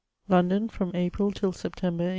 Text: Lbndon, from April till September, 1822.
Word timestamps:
Lbndon, 0.27 0.67
from 0.71 0.95
April 0.95 1.29
till 1.31 1.51
September, 1.51 2.05
1822. 2.05 2.09